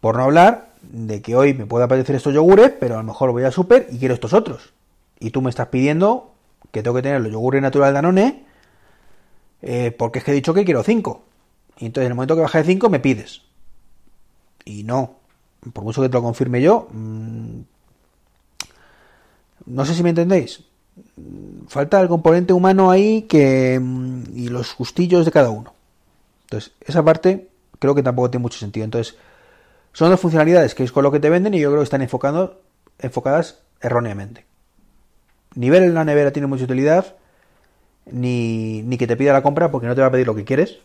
Por 0.00 0.16
no 0.16 0.22
hablar 0.22 0.70
de 0.80 1.20
que 1.20 1.36
hoy 1.36 1.52
me 1.52 1.66
puede 1.66 1.84
aparecer 1.84 2.16
estos 2.16 2.32
yogures, 2.32 2.72
pero 2.80 2.94
a 2.94 2.96
lo 2.96 3.04
mejor 3.04 3.30
voy 3.30 3.42
a 3.42 3.50
super 3.50 3.88
y 3.90 3.98
quiero 3.98 4.14
estos 4.14 4.32
otros. 4.32 4.72
Y 5.20 5.32
tú 5.32 5.42
me 5.42 5.50
estás 5.50 5.66
pidiendo 5.68 6.32
que 6.70 6.82
tengo 6.82 6.96
que 6.96 7.02
tener 7.02 7.20
los 7.20 7.30
yogures 7.30 7.60
natural 7.60 7.92
Danone, 7.92 8.46
eh, 9.60 9.90
porque 9.90 10.20
es 10.20 10.24
que 10.24 10.30
he 10.30 10.34
dicho 10.34 10.54
que 10.54 10.64
quiero 10.64 10.82
5. 10.82 11.22
Y 11.76 11.84
entonces 11.84 12.06
en 12.06 12.12
el 12.12 12.16
momento 12.16 12.36
que 12.36 12.40
baja 12.40 12.62
de 12.62 12.64
5 12.64 12.88
me 12.88 13.00
pides. 13.00 13.42
Y 14.64 14.84
no. 14.84 15.16
Por 15.74 15.84
mucho 15.84 16.00
que 16.00 16.08
te 16.08 16.14
lo 16.14 16.22
confirme 16.22 16.62
yo, 16.62 16.88
mmm, 16.90 17.60
no 19.66 19.84
sé 19.84 19.94
si 19.94 20.02
me 20.02 20.08
entendéis. 20.08 20.64
Falta 21.68 22.00
el 22.00 22.08
componente 22.08 22.54
humano 22.54 22.90
ahí 22.90 23.24
que 23.28 23.78
mm, 23.78 24.22
y 24.34 24.48
los 24.48 24.74
gustillos 24.74 25.26
de 25.26 25.32
cada 25.32 25.50
uno. 25.50 25.74
Entonces, 26.52 26.74
esa 26.82 27.02
parte 27.02 27.48
creo 27.78 27.94
que 27.94 28.02
tampoco 28.02 28.30
tiene 28.30 28.42
mucho 28.42 28.58
sentido. 28.58 28.84
Entonces, 28.84 29.16
son 29.94 30.10
dos 30.10 30.20
funcionalidades 30.20 30.74
que 30.74 30.84
es 30.84 30.92
con 30.92 31.02
lo 31.02 31.10
que 31.10 31.18
te 31.18 31.30
venden 31.30 31.54
y 31.54 31.60
yo 31.60 31.70
creo 31.70 31.80
que 31.80 31.84
están 31.84 32.02
enfocadas 32.02 33.62
erróneamente. 33.80 34.44
Ni 35.54 35.70
ver 35.70 35.82
en 35.82 35.94
la 35.94 36.04
nevera 36.04 36.30
tiene 36.30 36.46
mucha 36.48 36.64
utilidad, 36.64 37.16
ni, 38.04 38.82
ni 38.82 38.98
que 38.98 39.06
te 39.06 39.16
pida 39.16 39.32
la 39.32 39.42
compra 39.42 39.70
porque 39.70 39.86
no 39.86 39.94
te 39.94 40.02
va 40.02 40.08
a 40.08 40.10
pedir 40.10 40.26
lo 40.26 40.34
que 40.34 40.44
quieres, 40.44 40.80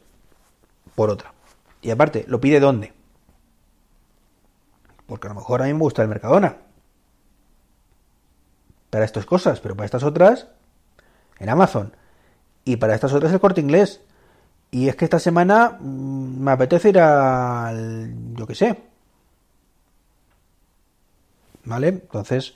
por 0.96 1.10
otra. 1.10 1.34
Y 1.82 1.92
aparte, 1.92 2.24
¿lo 2.30 2.40
pide 2.40 2.62
dónde? 2.62 2.94
Porque 5.06 5.28
a 5.28 5.32
lo 5.32 5.36
mejor 5.36 5.62
a 5.62 5.66
mí 5.66 5.74
me 5.74 5.80
gusta 5.80 6.02
el 6.02 6.08
Mercadona 6.08 6.60
para 8.90 9.04
estas 9.04 9.26
cosas, 9.26 9.60
pero 9.60 9.76
para 9.76 9.86
estas 9.86 10.04
otras 10.04 10.48
en 11.40 11.50
Amazon. 11.50 11.94
Y 12.64 12.78
para 12.78 12.96
estas 12.96 13.12
otras 13.12 13.34
el 13.34 13.42
corte 13.42 13.60
inglés. 13.60 14.02
Y 14.72 14.90
es 14.90 14.96
que 14.96 15.06
esta 15.06 15.20
semana 15.20 15.78
mm, 15.80 16.44
me 16.44 16.52
apetece 16.52 16.90
ir 16.90 17.00
al. 17.00 18.14
yo 18.36 18.48
que 18.48 18.56
sé. 18.56 18.84
¿Vale? 21.66 21.88
Entonces. 21.90 22.54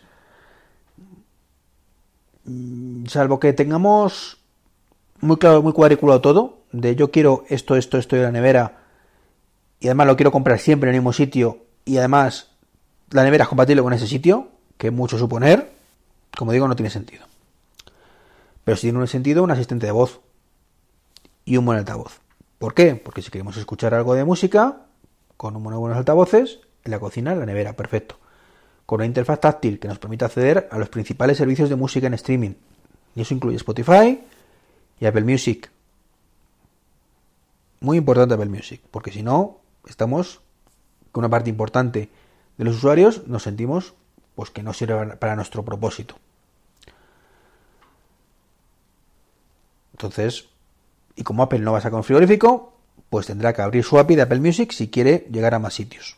Mm, 2.46 3.06
salvo 3.06 3.40
que 3.40 3.54
tengamos 3.54 4.38
muy 5.22 5.38
claro, 5.38 5.62
muy 5.62 5.74
cuadriculado 5.74 6.22
todo, 6.22 6.58
de 6.72 6.96
yo 6.96 7.12
quiero 7.12 7.46
esto, 7.48 7.76
esto, 7.76 7.98
esto 7.98 8.16
de 8.16 8.24
la 8.24 8.32
nevera, 8.32 8.80
y 9.80 9.88
además 9.88 10.08
lo 10.08 10.16
quiero 10.16 10.32
comprar 10.32 10.60
siempre 10.60 10.90
en 10.90 10.96
el 10.96 11.02
mismo 11.02 11.14
sitio, 11.14 11.60
y 11.86 11.98
además 11.98 12.50
la 13.12 13.24
nevera 13.24 13.44
es 13.44 13.50
compatible 13.50 13.84
con 13.84 13.94
ese 13.94 14.08
sitio, 14.08 14.50
que 14.78 14.92
mucho 14.92 15.18
suponer, 15.18 15.72
como 16.36 16.52
digo, 16.52 16.68
no 16.68 16.76
tiene 16.76 16.90
sentido. 16.90 17.26
Pero 18.64 18.78
sí 18.78 18.88
tiene 18.88 19.00
un 19.00 19.08
sentido 19.08 19.44
un 19.44 19.52
asistente 19.52 19.86
de 19.86 19.92
voz 19.92 20.22
y 21.46 21.58
un 21.58 21.66
buen 21.66 21.78
altavoz. 21.78 22.22
¿Por 22.60 22.74
qué? 22.74 22.96
Porque 22.96 23.22
si 23.22 23.32
queremos 23.32 23.58
escuchar 23.58 23.94
algo 23.94 24.14
de 24.14 24.24
música, 24.24 24.86
con 25.38 25.56
unos 25.56 25.80
buenos 25.80 25.98
altavoces, 25.98 26.60
en 26.84 26.92
la 26.92 27.00
cocina, 27.00 27.34
en 27.34 27.40
la 27.40 27.46
nevera, 27.46 27.74
perfecto. 27.74 28.20
Con 28.86 28.98
una 28.98 29.06
interfaz 29.06 29.40
táctil 29.40 29.80
que 29.80 29.88
nos 29.88 30.00
permite 30.00 30.26
acceder 30.26 30.68
a 30.72 30.78
los 30.78 30.90
principales 30.90 31.38
servicios 31.38 31.70
de 31.70 31.76
música 31.76 32.08
en 32.08 32.14
streaming. 32.14 32.54
Y 33.16 33.22
eso 33.22 33.34
incluye 33.34 33.58
Spotify 33.58 34.22
y 35.00 35.06
Apple 35.06 35.24
Music. 35.24 35.72
Muy 37.80 37.98
importante 37.98 38.36
Apple 38.36 38.50
Music, 38.50 38.82
porque 38.92 39.12
si 39.12 39.24
no, 39.24 39.60
estamos 39.88 40.42
con 41.12 41.24
una 41.24 41.30
parte 41.30 41.50
importante 41.50 42.10
de 42.58 42.64
los 42.64 42.76
usuarios 42.76 43.28
nos 43.28 43.44
sentimos 43.44 43.96
pues 44.36 44.52
que 44.52 44.64
no 44.64 44.74
sirve 44.74 45.18
para 45.18 45.36
nuestro 45.36 45.66
propósito. 45.66 46.16
Entonces, 49.94 50.51
y 51.16 51.24
como 51.24 51.44
Apple 51.44 51.60
no 51.60 51.74
va 51.74 51.80
a 51.80 51.82
sacar 51.82 51.98
un 51.98 52.04
frigorífico, 52.04 52.74
pues 53.10 53.28
tendrá 53.28 53.54
que 53.54 53.62
abrir 53.62 53.84
su 53.84 54.00
API 54.00 54.16
de 54.16 54.22
Apple 54.24 54.40
Music 54.40 54.72
si 54.72 54.90
quiere 54.90 55.28
llegar 55.32 55.54
a 55.54 55.60
más 55.60 55.74
sitios. 55.74 56.18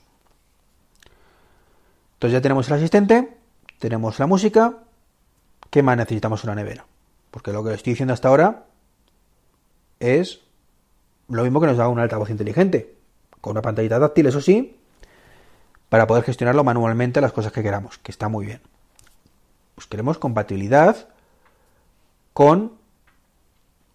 Entonces 2.15 2.33
ya 2.33 2.41
tenemos 2.41 2.67
el 2.67 2.75
asistente, 2.75 3.37
tenemos 3.79 4.19
la 4.19 4.27
música, 4.27 4.77
¿qué 5.69 5.83
más 5.83 5.97
necesitamos 5.97 6.43
una 6.43 6.55
nevera? 6.55 6.85
Porque 7.31 7.51
lo 7.51 7.63
que 7.63 7.73
estoy 7.73 7.93
diciendo 7.93 8.13
hasta 8.13 8.29
ahora 8.29 8.65
es 9.99 10.41
lo 11.27 11.43
mismo 11.43 11.59
que 11.59 11.67
nos 11.67 11.77
da 11.77 11.87
un 11.87 11.99
altavoz 11.99 12.29
inteligente, 12.29 12.95
con 13.41 13.51
una 13.51 13.61
pantallita 13.61 13.99
táctil, 13.99 14.27
eso 14.27 14.39
sí, 14.39 14.77
para 15.89 16.07
poder 16.07 16.23
gestionarlo 16.23 16.63
manualmente 16.63 17.21
las 17.21 17.33
cosas 17.33 17.51
que 17.51 17.63
queramos, 17.63 17.97
que 17.97 18.11
está 18.11 18.29
muy 18.29 18.45
bien. 18.45 18.61
Pues 19.75 19.87
queremos 19.87 20.17
compatibilidad 20.17 21.09
con 22.33 22.82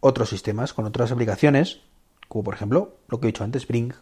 otros 0.00 0.28
sistemas, 0.28 0.72
con 0.72 0.84
otras 0.84 1.12
aplicaciones, 1.12 1.80
como 2.28 2.44
por 2.44 2.54
ejemplo 2.54 2.96
lo 3.08 3.20
que 3.20 3.26
he 3.26 3.32
dicho 3.32 3.44
antes, 3.44 3.66
Bring. 3.66 3.94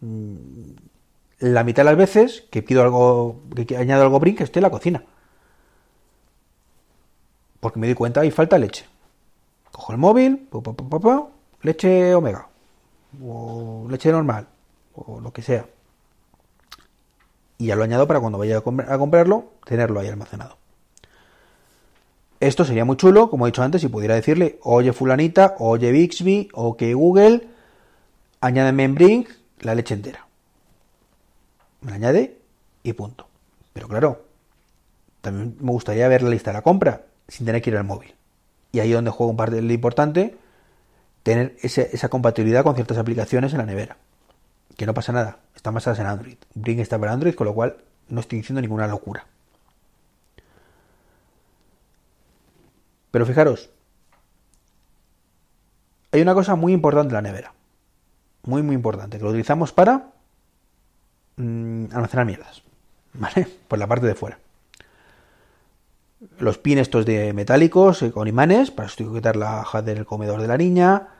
Mm, 0.00 0.72
la 1.40 1.64
mitad 1.64 1.82
de 1.82 1.90
las 1.90 1.96
veces 1.96 2.44
que 2.50 2.62
pido 2.62 2.82
algo, 2.82 3.42
que 3.66 3.76
añado 3.76 4.02
algo 4.02 4.20
Bring, 4.20 4.40
estoy 4.40 4.60
en 4.60 4.64
la 4.64 4.70
cocina. 4.70 5.04
Porque 7.60 7.78
me 7.78 7.86
doy 7.86 7.94
cuenta 7.94 8.24
y 8.24 8.30
falta 8.30 8.58
leche. 8.58 8.86
Cojo 9.72 9.92
el 9.92 9.98
móvil, 9.98 10.48
leche 11.62 12.14
omega, 12.14 12.48
o 13.22 13.86
leche 13.90 14.12
normal, 14.12 14.46
o 14.94 15.20
lo 15.20 15.32
que 15.32 15.42
sea 15.42 15.66
y 17.58 17.66
ya 17.66 17.76
lo 17.76 17.84
añado 17.84 18.06
para 18.06 18.20
cuando 18.20 18.38
vaya 18.38 18.58
a, 18.58 18.60
comprarlo, 18.98 19.52
tenerlo 19.64 20.00
ahí 20.00 20.08
almacenado. 20.08 20.58
Esto 22.40 22.64
sería 22.64 22.84
muy 22.84 22.96
chulo, 22.96 23.30
como 23.30 23.46
he 23.46 23.50
dicho 23.50 23.62
antes, 23.62 23.80
si 23.80 23.88
pudiera 23.88 24.14
decirle, 24.14 24.58
oye 24.62 24.92
fulanita, 24.92 25.54
oye 25.58 25.90
Bixby, 25.92 26.48
o 26.52 26.76
que 26.76 26.94
Google, 26.94 27.48
añádeme 28.40 28.84
en 28.84 28.94
Brink 28.94 29.28
la 29.60 29.74
leche 29.74 29.94
entera. 29.94 30.26
Me 31.80 31.90
la 31.90 31.96
añade 31.96 32.38
y 32.82 32.92
punto. 32.92 33.26
Pero 33.72 33.88
claro, 33.88 34.24
también 35.20 35.56
me 35.60 35.70
gustaría 35.70 36.06
ver 36.08 36.22
la 36.22 36.30
lista 36.30 36.50
de 36.50 36.54
la 36.54 36.62
compra 36.62 37.06
sin 37.28 37.46
tener 37.46 37.62
que 37.62 37.70
ir 37.70 37.76
al 37.76 37.84
móvil. 37.84 38.14
Y 38.72 38.80
ahí 38.80 38.90
es 38.90 38.94
donde 38.94 39.10
juega 39.10 39.30
un 39.30 39.66
de 39.66 39.74
importante, 39.74 40.36
tener 41.22 41.56
esa 41.62 42.08
compatibilidad 42.08 42.62
con 42.62 42.74
ciertas 42.74 42.98
aplicaciones 42.98 43.52
en 43.52 43.58
la 43.58 43.66
nevera 43.66 43.96
que 44.76 44.86
no 44.86 44.94
pasa 44.94 45.12
nada, 45.12 45.38
están 45.54 45.74
basadas 45.74 45.98
en 46.00 46.06
Android. 46.06 46.36
Bring 46.54 46.80
está 46.80 46.98
para 46.98 47.12
Android, 47.12 47.34
con 47.34 47.46
lo 47.46 47.54
cual 47.54 47.76
no 48.08 48.20
estoy 48.20 48.38
diciendo 48.38 48.60
ninguna 48.60 48.86
locura. 48.86 49.26
Pero 53.14 53.26
fijaros, 53.26 53.70
hay 56.10 56.20
una 56.20 56.34
cosa 56.34 56.56
muy 56.56 56.72
importante 56.72 57.10
en 57.10 57.14
la 57.14 57.22
nevera. 57.22 57.52
Muy, 58.42 58.60
muy 58.64 58.74
importante, 58.74 59.18
que 59.18 59.22
lo 59.22 59.30
utilizamos 59.30 59.72
para 59.72 60.10
mm, 61.36 61.84
almacenar 61.92 62.26
mierdas. 62.26 62.64
¿Vale? 63.12 63.46
Por 63.68 63.78
la 63.78 63.86
parte 63.86 64.08
de 64.08 64.16
fuera. 64.16 64.40
Los 66.40 66.58
pines 66.58 66.88
estos 66.88 67.06
de 67.06 67.32
metálicos 67.32 68.02
eh, 68.02 68.10
con 68.10 68.26
imanes 68.26 68.72
para 68.72 68.88
sujetar 68.88 69.36
la 69.36 69.60
hoja 69.60 69.80
del 69.80 70.04
comedor 70.06 70.42
de 70.42 70.48
la 70.48 70.58
niña. 70.58 71.10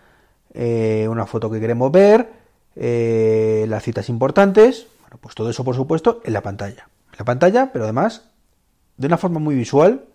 Eh, 0.53 1.07
una 1.09 1.27
foto 1.27 1.49
que 1.49 1.61
queremos 1.61 1.93
ver 1.93 2.29
eh, 2.75 3.67
las 3.69 3.85
citas 3.85 4.09
importantes, 4.09 4.89
bueno, 5.03 5.19
pues 5.21 5.37
todo 5.37 5.49
eso 5.49 5.63
por 5.63 5.77
supuesto 5.77 6.23
en 6.25 6.33
la 6.33 6.41
pantalla. 6.41 6.89
En 7.13 7.19
la 7.21 7.25
pantalla, 7.25 7.71
pero 7.73 7.85
además 7.85 8.31
de 8.97 9.07
una 9.07 9.17
forma 9.17 9.39
muy 9.39 9.55
visual, 9.55 10.07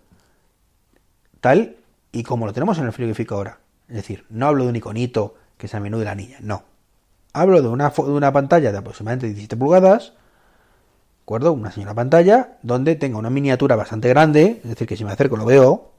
tal 1.40 1.76
y 2.12 2.22
como 2.22 2.46
lo 2.46 2.52
tenemos 2.52 2.78
en 2.78 2.86
el 2.86 2.92
frigorífico 2.92 3.34
ahora. 3.34 3.58
Es 3.88 3.96
decir, 3.96 4.24
no 4.30 4.46
hablo 4.46 4.64
de 4.64 4.70
un 4.70 4.76
iconito 4.76 5.34
que 5.56 5.66
es 5.66 5.74
el 5.74 5.80
menú 5.80 5.98
de 5.98 6.04
la 6.04 6.14
niña, 6.14 6.38
no. 6.40 6.64
Hablo 7.32 7.60
de 7.62 7.68
una, 7.68 7.90
de 7.90 8.02
una 8.02 8.32
pantalla 8.32 8.72
de 8.72 8.78
aproximadamente 8.78 9.26
17 9.26 9.56
pulgadas, 9.56 10.10
¿de 10.10 11.22
acuerdo? 11.22 11.52
Una 11.52 11.70
señora 11.70 11.94
pantalla 11.94 12.58
donde 12.62 12.96
tenga 12.96 13.18
una 13.18 13.30
miniatura 13.30 13.76
bastante 13.76 14.08
grande, 14.08 14.60
es 14.62 14.70
decir, 14.70 14.86
que 14.86 14.96
si 14.96 15.04
me 15.04 15.12
acerco 15.12 15.36
lo 15.36 15.44
veo, 15.44 15.92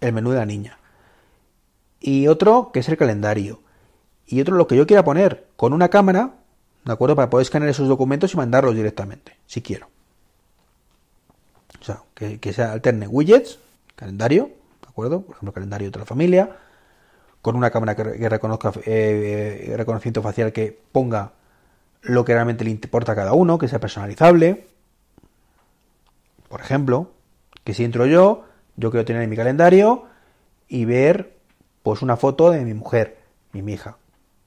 el 0.00 0.12
menú 0.12 0.30
de 0.30 0.38
la 0.38 0.46
niña. 0.46 0.78
Y 2.00 2.28
otro 2.28 2.70
que 2.72 2.80
es 2.80 2.88
el 2.88 2.96
calendario. 2.96 3.60
Y 4.26 4.40
otro 4.40 4.56
lo 4.56 4.66
que 4.66 4.76
yo 4.76 4.86
quiera 4.86 5.04
poner 5.04 5.48
con 5.56 5.72
una 5.72 5.88
cámara, 5.88 6.34
¿de 6.84 6.92
acuerdo? 6.92 7.16
Para 7.16 7.28
poder 7.28 7.44
escanear 7.44 7.70
esos 7.70 7.88
documentos 7.88 8.32
y 8.32 8.36
mandarlos 8.36 8.74
directamente, 8.74 9.36
si 9.46 9.62
quiero. 9.62 9.88
O 11.80 11.84
sea, 11.84 12.02
que, 12.14 12.40
que 12.40 12.52
se 12.52 12.62
alterne 12.62 13.06
widgets, 13.06 13.58
calendario, 13.94 14.50
¿de 14.82 14.88
acuerdo? 14.88 15.22
Por 15.22 15.36
ejemplo, 15.36 15.52
calendario 15.52 15.86
de 15.86 15.88
otra 15.90 16.04
familia, 16.04 16.56
con 17.42 17.56
una 17.56 17.70
cámara 17.70 17.94
que, 17.94 18.28
reconozca 18.28 18.72
eh, 18.86 19.66
eh, 19.68 19.76
reconocimiento 19.76 20.22
facial 20.22 20.52
que 20.52 20.78
ponga 20.92 21.32
lo 22.02 22.24
que 22.24 22.32
realmente 22.32 22.64
le 22.64 22.70
importa 22.70 23.12
a 23.12 23.14
cada 23.14 23.32
uno, 23.32 23.58
que 23.58 23.68
sea 23.68 23.80
personalizable. 23.80 24.66
Por 26.48 26.60
ejemplo, 26.60 27.10
que 27.64 27.74
si 27.74 27.84
entro 27.84 28.06
yo, 28.06 28.44
yo 28.76 28.90
quiero 28.90 29.04
tener 29.04 29.22
en 29.22 29.30
mi 29.30 29.36
calendario 29.36 30.04
y 30.68 30.84
ver 30.84 31.36
pues 31.82 32.02
una 32.02 32.16
foto 32.16 32.50
de 32.50 32.64
mi 32.64 32.74
mujer, 32.74 33.18
mi 33.52 33.72
hija, 33.72 33.98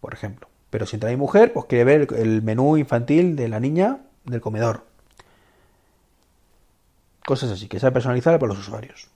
por 0.02 0.14
ejemplo. 0.14 0.48
Pero 0.70 0.86
si 0.86 0.96
entra 0.96 1.10
mi 1.10 1.18
mujer, 1.18 1.54
pues 1.54 1.66
quiere 1.66 1.84
ver 1.84 2.08
el 2.16 2.42
menú 2.42 2.78
infantil 2.78 3.36
de 3.36 3.48
la 3.48 3.60
niña 3.60 4.00
del 4.26 4.42
comedor. 4.42 4.86
Cosas 7.26 7.52
así, 7.52 7.68
que 7.68 7.80
sea 7.80 7.92
personalizable 7.92 8.40
para 8.40 8.54
los 8.54 8.60
usuarios. 8.60 9.10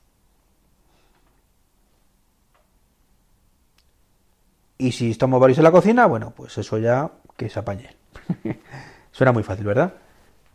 Y 4.81 4.93
si 4.93 5.11
estamos 5.11 5.39
varios 5.39 5.59
en 5.59 5.65
la 5.65 5.71
cocina, 5.71 6.07
bueno, 6.07 6.33
pues 6.35 6.57
eso 6.57 6.79
ya 6.79 7.11
que 7.37 7.47
se 7.49 7.59
apañe. 7.59 7.95
Suena 9.11 9.31
muy 9.31 9.43
fácil, 9.43 9.63
¿verdad? 9.63 9.93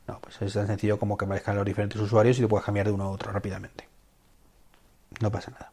No, 0.08 0.18
pues 0.20 0.42
es 0.42 0.52
tan 0.52 0.66
sencillo 0.66 0.98
como 0.98 1.16
que 1.16 1.24
aparezcan 1.24 1.54
los 1.54 1.64
diferentes 1.64 2.00
usuarios 2.00 2.36
y 2.36 2.42
te 2.42 2.48
puedes 2.48 2.66
cambiar 2.66 2.86
de 2.86 2.92
uno 2.92 3.04
a 3.04 3.10
otro 3.10 3.30
rápidamente. 3.30 3.86
No 5.20 5.30
pasa 5.30 5.52
nada. 5.52 5.70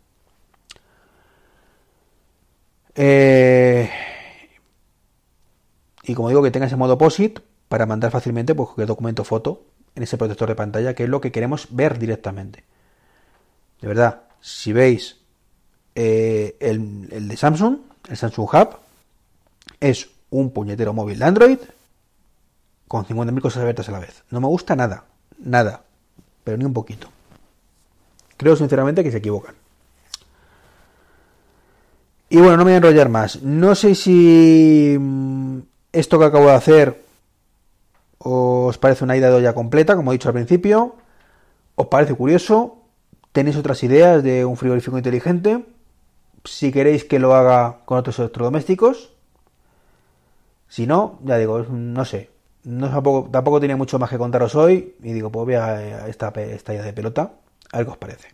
Eh, 2.93 3.89
y 6.03 6.13
como 6.13 6.29
digo, 6.29 6.43
que 6.43 6.51
tengas 6.51 6.67
ese 6.67 6.77
modo 6.77 6.95
POSIT 6.95 7.39
para 7.67 7.87
mandar 7.87 8.11
fácilmente 8.11 8.53
pues, 8.53 8.67
cualquier 8.67 8.87
documento 8.87 9.23
foto 9.23 9.65
en 9.95 10.03
ese 10.03 10.15
protector 10.15 10.49
de 10.49 10.55
pantalla, 10.55 10.93
que 10.93 11.05
es 11.05 11.09
lo 11.09 11.21
que 11.21 11.31
queremos 11.31 11.69
ver 11.71 11.97
directamente. 11.97 12.65
De 13.81 13.87
verdad, 13.87 14.25
si 14.41 14.73
veis 14.73 15.21
eh, 15.95 16.55
el 16.59 17.27
de 17.27 17.35
Samsung, 17.35 17.92
el 18.09 18.17
Samsung 18.17 18.49
Hub 18.53 18.69
es 19.79 20.09
un 20.29 20.51
puñetero 20.51 20.93
móvil 20.93 21.19
de 21.19 21.25
Android 21.25 21.57
con 22.87 23.05
50.000 23.05 23.41
cosas 23.41 23.61
abiertas 23.61 23.89
a 23.89 23.91
la 23.91 23.99
vez. 23.99 24.23
No 24.29 24.39
me 24.39 24.47
gusta 24.47 24.75
nada, 24.75 25.05
nada, 25.39 25.83
pero 26.43 26.57
ni 26.57 26.65
un 26.65 26.73
poquito. 26.73 27.09
Creo 28.37 28.55
sinceramente 28.55 29.03
que 29.03 29.11
se 29.11 29.17
equivocan. 29.17 29.55
Y 32.29 32.37
bueno, 32.37 32.57
no 32.57 32.65
me 32.65 32.71
voy 32.71 32.73
a 32.73 32.77
enrollar 32.77 33.09
más. 33.09 33.41
No 33.43 33.75
sé 33.75 33.95
si 33.95 34.97
mm, 34.99 35.59
esto 35.91 36.17
que 36.17 36.25
acabo 36.25 36.47
de 36.47 36.53
hacer 36.53 37.03
os 38.17 38.77
parece 38.77 39.03
una 39.03 39.17
idea 39.17 39.29
de 39.29 39.35
olla 39.35 39.53
completa, 39.53 39.95
como 39.95 40.11
he 40.11 40.15
dicho 40.15 40.29
al 40.29 40.33
principio. 40.33 40.95
¿Os 41.75 41.87
parece 41.87 42.15
curioso? 42.15 42.77
¿Tenéis 43.31 43.57
otras 43.57 43.83
ideas 43.83 44.23
de 44.23 44.45
un 44.45 44.57
frigorífico 44.57 44.97
inteligente? 44.97 45.63
Si 46.43 46.71
queréis 46.71 47.05
que 47.05 47.19
lo 47.19 47.35
haga 47.35 47.79
con 47.85 47.97
otros 47.97 48.19
electrodomésticos. 48.19 49.13
Si 50.67 50.87
no, 50.87 51.19
ya 51.23 51.37
digo, 51.37 51.59
no 51.63 52.05
sé. 52.05 52.31
No, 52.63 52.89
tampoco, 52.89 53.29
tampoco 53.29 53.59
tenía 53.59 53.77
mucho 53.77 53.99
más 53.99 54.09
que 54.09 54.17
contaros 54.17 54.55
hoy. 54.55 54.95
Y 55.01 55.13
digo, 55.13 55.31
pues 55.31 55.45
voy 55.45 55.55
a 55.55 56.07
esta, 56.07 56.29
esta 56.29 56.73
idea 56.73 56.83
de 56.83 56.93
pelota. 56.93 57.33
A 57.71 57.77
ver 57.77 57.85
qué 57.85 57.91
os 57.91 57.97
parece. 57.97 58.29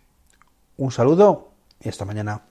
Un 0.77 0.91
saludo 0.91 1.49
y 1.81 1.89
hasta 1.89 2.05
mañana. 2.05 2.43